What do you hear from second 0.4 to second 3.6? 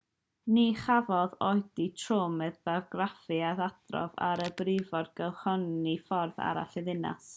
ni chafodd oedi trwm ar draffig ei